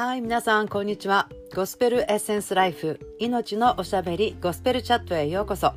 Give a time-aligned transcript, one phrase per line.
[0.00, 1.28] はい皆さんこんにちは。
[1.54, 5.74] ゴスペルエッセンスライフ命のおしゃべりゴスペルチャットへようこそ。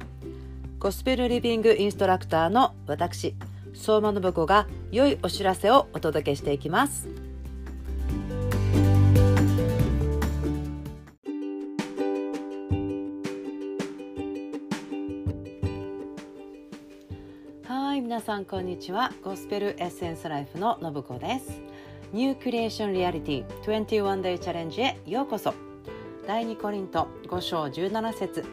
[0.79, 3.36] ゴスペルリビングインストラクターの私
[3.73, 7.09] 相馬信子が良いお知らせをお届けしていきます。
[17.66, 19.12] はい皆さんこんにちは。
[19.21, 21.73] ゴスペルエッセンスライフの信子です。
[22.13, 25.55] ニュークリエーションリアリティ21 Day チャレンジへようこそ。
[26.27, 28.45] 第2コリント5章17節。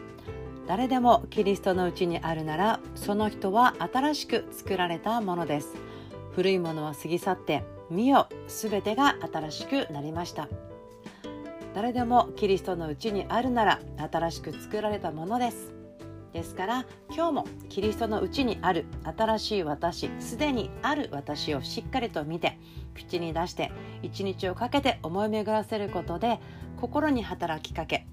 [0.66, 5.74] 誰でもキリストのうちにあるならその人は新しく作られたものです。
[6.34, 10.48] 古いものは過ぎ去って見よすべてが新しくなりました。
[11.74, 13.80] 誰でもキリストのうちにあるなら
[14.10, 15.79] 新しく作られたものです。
[16.32, 22.58] ですから今日もキリストのうちにある新しい私すでにある私をしっかりと見て
[22.94, 23.72] 口に出して
[24.02, 26.38] 一日をかけて思い巡らせることで
[26.80, 28.06] 心に働きかけ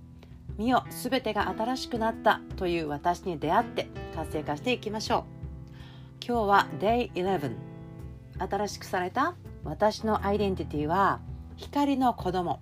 [0.57, 5.23] 身を全てが新しくなったという私に出会って活性化していきましょう。
[6.25, 7.55] 今日は Day11
[8.39, 11.21] 新しくされた私のアイデンティティは
[11.55, 12.59] 光の子供。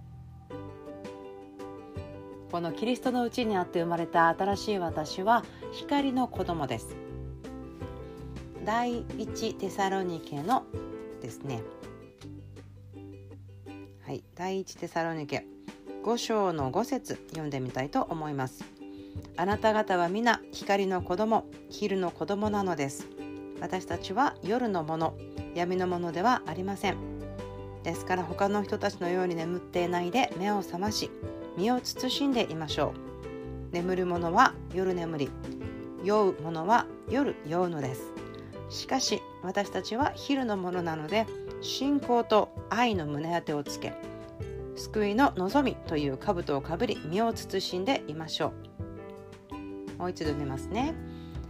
[2.55, 6.95] このキリストのうちにあって生まれた新しい私は光の子供です。
[8.63, 10.63] 第一テサロニケの
[11.21, 11.61] ですね。
[14.05, 15.45] はい第一テサロニケ。
[16.05, 17.15] 5章の5節。
[17.31, 18.63] 読んでみたいと思います。
[19.35, 23.09] あなた方は皆光の子供昼の子供なのです。
[23.59, 25.17] 私たちは夜のもの
[25.55, 26.95] 闇のものではありません。
[27.83, 31.11] ですから他の人たちのように眠っていないで目を覚まし
[31.57, 32.93] 身を慎んでいましょ
[33.71, 33.73] う。
[33.73, 35.29] 眠る者は夜眠り。
[36.03, 38.11] 酔う者は夜酔うのです。
[38.69, 41.25] しかし私たちは昼のものなので
[41.61, 43.93] 信仰と愛の胸当てをつけ
[44.75, 48.53] 救いの望みという兜をかぶり身を慎んでいましょ
[49.97, 49.99] う。
[49.99, 50.93] もう一度読みますね。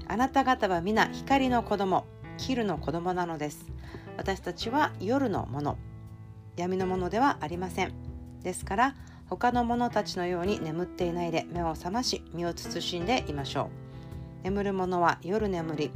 [0.08, 2.06] あなた方は皆光の子供
[2.38, 3.66] 昼の子供なのです。
[4.18, 5.78] 私たちは夜のもの。
[6.56, 7.94] 闇のものではありません。
[8.44, 8.96] ですから
[9.30, 14.44] 他の者たちのように眠っていないで目を覚まし身を慎んでいましょう。
[14.44, 15.92] 眠る者は夜眠り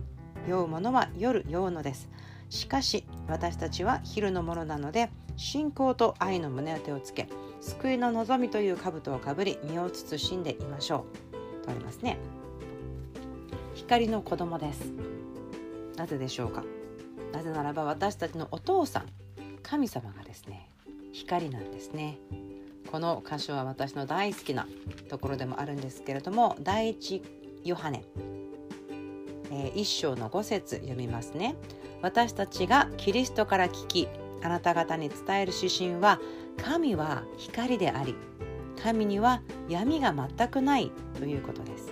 [0.47, 2.09] 酔う者は夜酔うのです。
[2.49, 7.29] しかし私たちは昼のものなので信仰と愛の胸当てをつけ
[7.61, 11.05] 救いの望みという兜をかぶり身を慎んでいましょ
[11.61, 11.65] う。
[11.65, 12.17] とありますね。
[13.75, 14.91] 光の子供です。
[15.95, 16.63] なぜでしょうか？
[17.31, 19.05] なぜならば私たちのお父さん
[19.61, 20.71] 神様がですね
[21.11, 22.17] 光なんですね。
[22.91, 24.67] この箇所は私の大好きな
[25.09, 27.21] ところでもあるんですけれども第一
[27.63, 28.03] ヨハネ、
[29.51, 31.55] えー、一章の5節読みますね。
[32.01, 34.07] 私たちがキリストから聞き
[34.41, 36.19] あなた方に伝える指針は
[36.57, 38.15] 神は光であり
[38.81, 41.91] 神には闇が全くないということです。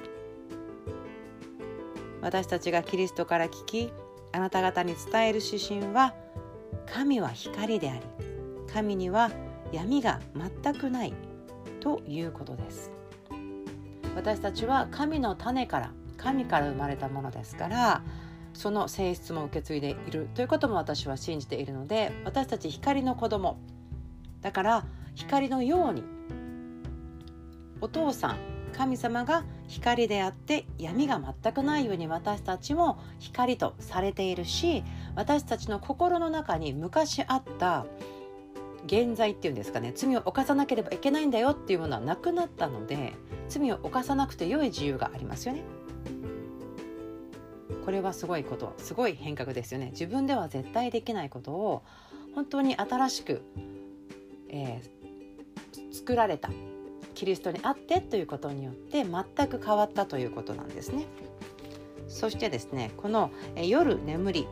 [2.22, 3.92] 私たちがキリストから聞き
[4.32, 6.16] あなた方に伝える指針は
[6.92, 8.02] 神は光であり
[8.74, 9.30] 神には
[9.72, 10.20] 闇が
[10.64, 11.14] 全くない
[11.80, 12.92] ということです。
[14.16, 18.02] 私たちは神の種から神から生まれたものですから
[18.54, 23.60] その性質も受け継いでいるということも私は信じているので私たち光の子供
[24.42, 26.04] だから光のように
[27.80, 28.38] お父さん
[28.76, 34.84] 神様が光であって闇が全くないように私たちも光とされているし
[35.16, 37.86] 私たちの心の中に昔あった
[38.88, 43.14] 現在っていうんですかね罪を犯さなければいけないんだよっていうものはなくなったので
[43.50, 45.64] 罪を犯さなくて良い自由がありますよね。
[47.88, 51.84] これはすごいことすごい変革ですよね自分では絶対できないことを
[52.36, 53.42] 本当に新しく、
[54.50, 56.50] えー、作られた
[57.16, 61.06] キリストにあってということによって全く変わったということなんですね
[62.10, 64.48] そしてですねこの、え、夜眠り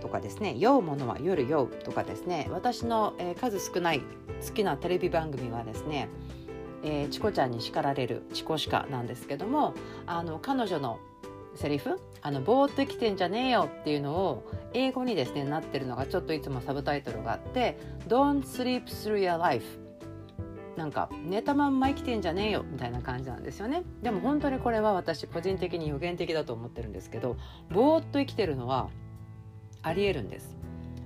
[0.00, 4.00] とかですね酔うものは夜酔うとかですね私の、えー、数少ない
[4.46, 6.08] 好きなテレビ番組はですね
[6.82, 9.74] えー、チコちゃんに叱られるチコシカなんですけども
[10.06, 10.98] あの彼女の
[11.54, 19.64] セリフあのぼーっと生きてんじゃねえよっていうのを英語にですねなってるのがちょっといつもサブタイトルがあって「Don't sleep through your life」
[20.76, 23.82] なんか寝たまんま生きてんじゃねえよみたいな感じなんですよね。
[24.02, 27.36] でも本当にこれは私個人的に予言的だと思ってるんですけど
[27.70, 28.88] ぼーっと生きてるのは
[29.82, 30.56] ありえるんです。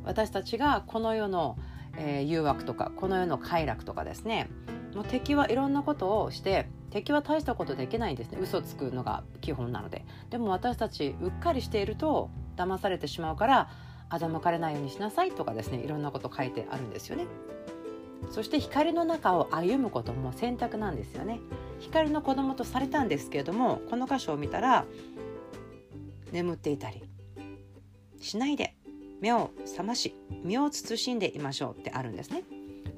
[0.05, 1.56] 私たちがこの世の、
[1.97, 4.49] えー、誘惑とかこの世の快楽とかですね。
[4.94, 8.38] もう敵はいろんなことをして敵は大したことできないんですね。
[8.41, 10.05] 嘘つくのが基本なので。
[10.31, 13.69] でも私たちうっかりしていると騙されてしまうから
[14.11, 17.27] 欺かれないようにしなさいとかですねいろんなこと書いてあるんですよね。
[18.31, 21.41] そして光の中を歩むことも選択なんですよね。
[21.81, 24.85] 光の子供とされたんですけれどもこの箇所を見たら
[26.32, 27.03] 眠っていたり
[28.25, 28.75] しないで
[29.21, 32.43] 目を覚まし身を慎んでいましょうってあるんですね。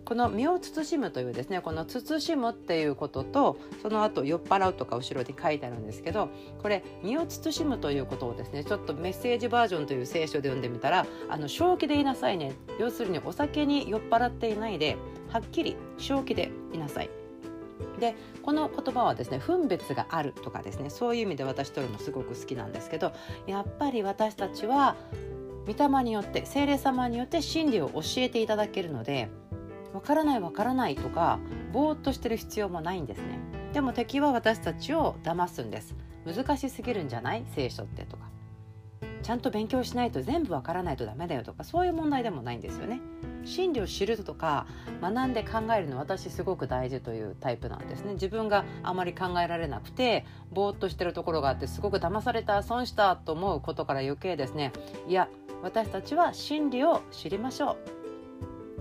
[0.05, 6.29] この身を慎むというですねこの慎むっていうこととその後酔っ払うとか後ろに書いてあるんですけど
[6.63, 12.53] これ身を慎むということをですねちょっとメッセージバージョンという聖書で読んでみたらあの正気でいなさいね。
[12.79, 14.97] 要するにお酒に酔っ払っていないで
[15.29, 17.11] はっきり正気でいなさい。
[18.01, 23.13] でこの言葉はですね分別があるとかですねそういう意味で私とるのすごく好きなんですけど
[23.47, 24.97] やっぱり私たちは
[25.67, 29.29] 御霊によって精霊様によって真理を教えていただけるので
[29.93, 31.39] わからないわからないとか
[31.73, 33.41] ぼーっとしてる必要もないんですね。
[33.73, 35.95] でも敵は私たちを騙すんです。
[36.27, 37.45] 難しすぎるんじゃない？
[37.55, 38.25] 聖書ってとか。
[39.23, 43.01] ちゃんと勉強しないと全部わからないとダメだよとかそういう問題でもないんですよね。
[43.47, 44.67] 真理を知るとか
[45.01, 48.15] 学んで考えるの私すごく大事というタイプなんですね。
[48.15, 54.73] 自分があまり考えられなくてぼーっとしてるところがあってすごく騙された損したと思うことから余計ですね。
[55.09, 55.29] いや
[55.63, 57.77] 私たちは真理を知りましょう。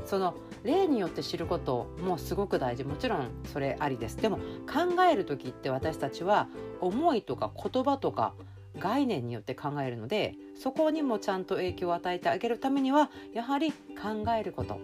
[0.05, 2.83] その例によって知ることもすごく大事。
[2.83, 4.17] もちろんそれありです。
[4.17, 6.47] でも考える時って私たちは
[6.81, 8.33] 思いとか言葉とか
[8.79, 14.79] 概念によって考えるのでそこにもちゃんと影響を与えてあげるためにはやはり考えること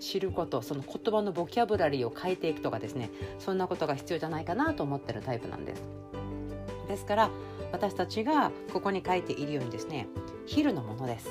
[0.00, 5.82] 知ることその言葉のボキャブラリーを変えていくとかですねそんなことが必要じゃないかなと思ってるタイプなんです。
[6.88, 7.30] ですから
[7.72, 10.06] 私たちがここに書いているようにですね
[10.46, 11.28] 昼のものです。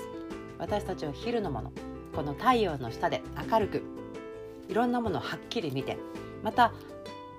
[0.58, 1.72] 私たちは昼のもの
[2.14, 3.84] この太陽の下で明るく
[4.70, 5.98] いろんなものをはっきり見て
[6.44, 6.74] また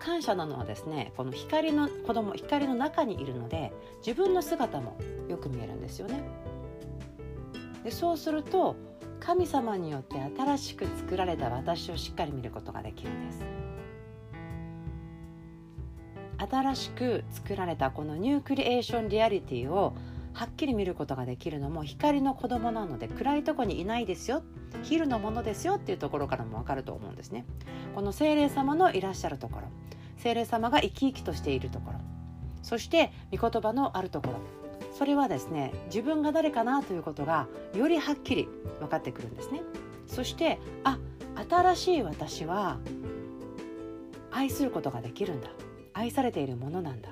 [0.07, 3.73] 感謝なのはですねこの光の子供光の中にいるので
[4.07, 4.97] 自分の姿も
[5.29, 6.23] よく見えるんですよね。
[7.83, 8.77] でそうすると
[9.19, 13.45] 神様によって新しく作られた私をしっかり見ることができるんです。
[16.39, 19.97] 新しく作られたこのニュークリエーションリアリティを
[20.35, 24.43] はっきり見ることができるのも光の子供なので暗いとこにいないですよ
[24.83, 27.47] 昼のものですよっていうところからもわかると思うんですね
[27.95, 29.69] この精霊様のいらっしゃるところ
[30.27, 32.01] 精霊様が生き生きとしているところ。
[32.61, 34.41] そして御言葉のあるところ。
[34.99, 37.47] それはですね自分が誰かなということが
[37.77, 38.49] よりはっきり
[38.81, 39.63] 分かってくるんですね。
[40.09, 40.99] そしてあ
[41.49, 42.81] 新しい私は
[44.33, 45.49] 愛することができるんだ。
[45.93, 47.11] 愛されているものなんだ。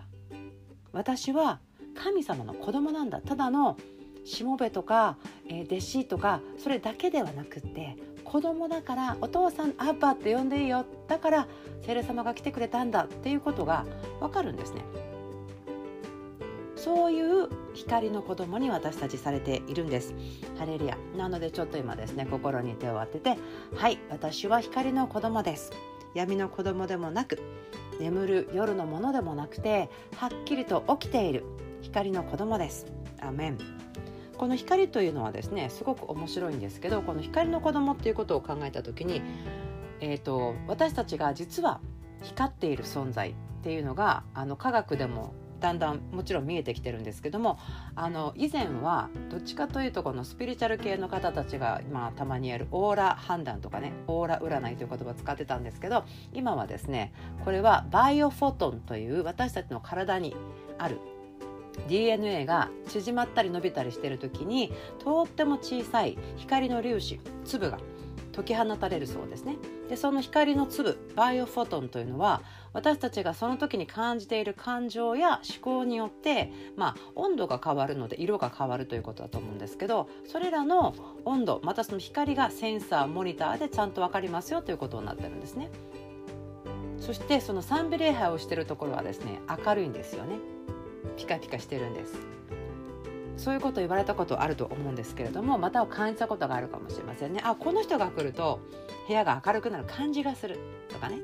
[0.91, 1.61] 私は
[1.95, 3.21] 神様の子供なんだ。
[3.21, 3.77] ただの
[4.25, 5.19] しもべとか、
[5.49, 11.49] えー、弟子とかそれだけではなくって子供だからお父さんアッパって呼んでいいよだから
[11.83, 13.85] 聖霊様が来てくれたんだっていうことが
[14.21, 14.83] わかるんですね。
[16.77, 20.15] そういう光の子供に私たちされているんです。
[20.59, 20.99] ハレルヤ。
[21.17, 23.39] なのでちょっと今ですね、心に手を当てて、
[23.75, 25.73] はい、私は光の子供です。
[26.13, 27.41] 闇の子供でもなく、
[27.99, 31.45] 眠る夜のものでもなくて、はっきりと起きている
[31.81, 32.87] 光の子供です
[33.21, 33.59] アメン
[34.37, 39.23] この光というのはですねすごく面白いんですけどこの光の子供っていうことを考えた時に、
[40.01, 41.81] えーと、私たちが実は
[42.23, 45.35] 光っている存在っていうのがあの科学でも
[45.65, 47.59] だんだんもちろん見えてきてるんですけども
[47.95, 56.05] あの以前はどっちかというとこのスピリチュアル系の方たちが今たまにやるオーラ判断とかねオーラ占いという言葉を使ってたんですけど
[56.35, 57.15] 今はですね
[57.47, 60.37] これはバイオフォトンという私たちの体に
[60.77, 60.99] ある
[61.89, 67.79] DNA が縮まったり伸びたりしてる時にとっても小さい光の粒子粒が
[68.35, 69.57] 解き放たれるそうですね。
[69.89, 85.71] でその光の粒バイオフォトンというのは私たちがその時に感じている感情や思考によって、まあ、温度が変わるので色が変わるということだと思うんですけどそれらの温度またその光がセンサーモニターでちゃんと分かりますよということになってるんですね。
[86.99, 90.39] そしてその賛美礼拝をしているところはですね明るいんですよね。
[91.17, 92.15] ピカピカしてるんです。
[93.37, 97.41] そういうこと言われたことあると思うんですけれどもまた感じたことがあるかもしれませんね。
[97.45, 98.61] あこの人が来ると
[99.09, 100.59] 部屋が明るくなる感じがする。
[100.89, 101.19] とかね。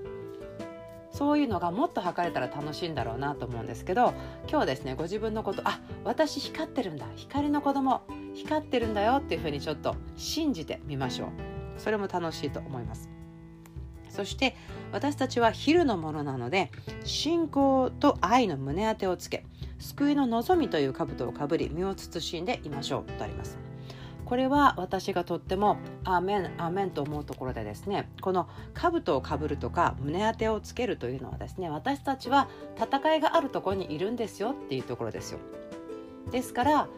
[1.12, 4.14] そういうのがもっと測れたら楽しいんだろうなと思うんですけど
[4.48, 7.06] 今日ですねご自分のことあ私光ってるんだ。
[7.16, 8.02] 光の子供。
[8.34, 11.28] 光ってるんだよっていうふうにちょっと信じてみましょう。
[11.78, 13.08] それも楽しいと思います。
[14.08, 14.56] そして
[14.92, 16.70] 私たちは昼のものなので
[17.04, 19.44] 信仰と愛の胸当てをつけ
[19.80, 23.58] 救いの望みという兜をかぶり身を慎んでいましょうとあります。
[24.24, 32.48] これは私がとってもアーメンアーメンと思うところでですねこの兜をかぶるとか胸当てをつけるというのはですね私たちは
[32.80, 35.40] 戦いがあるところにいるんですよっていうところですよ。
[36.30, 36.88] ですから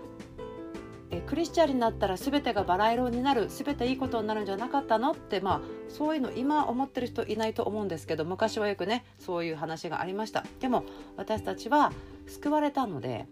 [1.12, 5.12] えクリスチャンになったら全てがバラ色になる全ていいことになるんじゃなかったの？
[5.12, 10.44] ってまあそういうの今思ってる人いないと思うんですけど昔はよくねそういう話がありました。
[10.58, 10.84] でも
[11.16, 11.92] 私たちは
[12.26, 13.26] 救われたので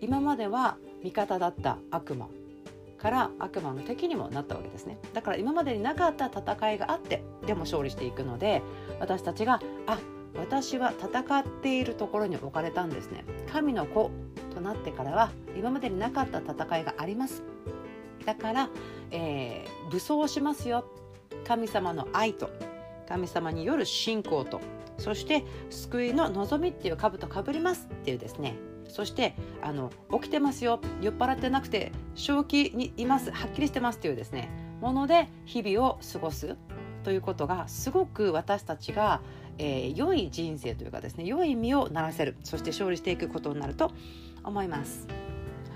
[0.00, 2.28] 今までは味方だった悪魔
[2.96, 4.98] から悪魔の敵にもなったわけですね。
[5.12, 8.62] だから今までになかった戦いがあってでも勝利していくので
[9.00, 9.98] 私たちがあ
[10.36, 13.24] 私は戦っているところに置かれたんですね。
[13.52, 14.10] 神の子
[14.54, 17.42] となってからは今までになかった戦いがあります。
[18.24, 18.70] だから、
[19.10, 20.84] えー、武装しますよ。
[21.46, 22.48] 神様の愛と
[23.06, 24.60] 神様による信仰と
[24.98, 28.56] そして救いの望みっていう兜かぶりますっていうですね。
[28.88, 30.80] そしてあの起きてますよ。
[31.00, 33.30] 酔っ払ってなくて正気にいます。
[33.30, 34.48] はっきりしてますというですね。
[34.80, 36.56] もので日々を過ごす。
[37.02, 39.20] ということがすごく私たちが、
[39.58, 42.36] えー、良い人生というかですね良い身をならせる。
[42.44, 43.92] そして勝利していくことになると
[44.44, 45.08] 思います。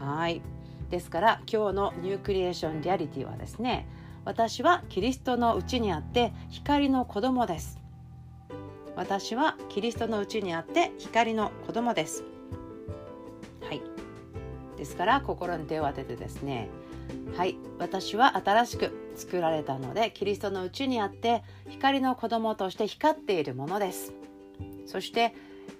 [0.00, 0.42] はい。
[0.90, 3.86] ですから今日のニュークリエーションリアリティはですね
[4.24, 7.78] 私はキリストのうちにあって光の子供です。
[8.96, 12.24] 私はキリストのうちにあって光の子供です。
[13.62, 13.80] はい。
[14.76, 16.68] ですから心に手を当ててですね
[17.36, 17.56] はい。
[17.78, 24.12] 私は新しく作られたのでキリストのうちにあって光の子供として光っているものです。
[24.86, 25.34] そして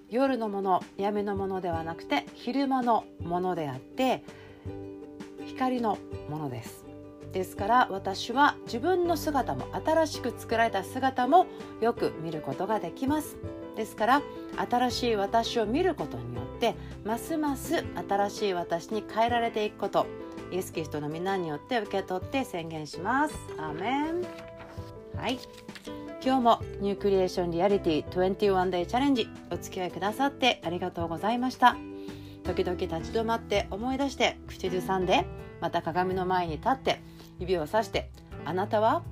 [0.09, 4.23] 夜のもの闇のものではなくて昼間のものであって
[5.45, 5.97] 光の
[6.29, 6.85] ものです。
[7.31, 11.45] ですから私は自分の姿も新しく作られた姿も
[11.79, 13.37] よく見ることができます。
[13.75, 14.21] ですから
[14.69, 16.75] 新しい私を見ることによって
[17.05, 20.05] ますます新しい私に変えられていくこと
[20.51, 23.35] イエス・キリストの皆によって受け取って宣言します。
[23.57, 24.21] アーメン。
[25.15, 25.39] はい。
[26.21, 31.77] 今日もニュークリエーションリアリティ 21day チャレンジお付き合いくださってありがとうございました。
[32.43, 35.25] 時々立ち止まって思い出して口ずさんで
[35.61, 36.99] また鏡の前に立って
[37.39, 38.09] 指をさして
[38.43, 39.03] あなたは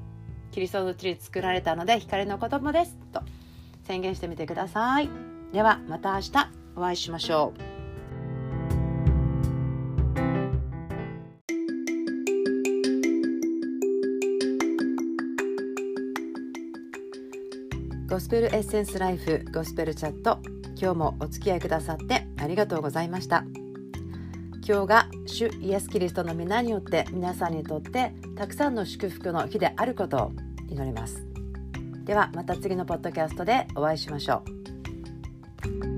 [0.52, 2.98] キリストのうちに作られたので光の子供です。
[3.14, 3.22] と
[3.86, 5.10] 宣言してみてください。
[5.54, 6.32] ではまた明日
[6.76, 7.67] お会いしましょう。
[18.10, 20.40] ゴスペルエッセンスライフゴスペルチャット。
[20.80, 23.44] 今日もお付き合いくださってありがとうございました。
[24.66, 30.32] 今日が主イエス・キリストの皆によって皆さんにとってたくさんの祝福の日であることを
[30.70, 31.28] 祈ります。
[32.06, 34.42] ではまた次のポッドキャストでお会いしましょ
[35.66, 35.97] う。